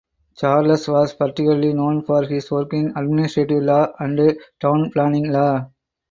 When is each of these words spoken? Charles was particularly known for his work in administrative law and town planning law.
Charles 0.35 0.87
was 0.87 1.13
particularly 1.13 1.73
known 1.73 2.01
for 2.01 2.23
his 2.23 2.49
work 2.49 2.73
in 2.73 2.87
administrative 2.97 3.61
law 3.61 3.93
and 3.99 4.35
town 4.59 4.89
planning 4.91 5.31
law. 5.31 5.69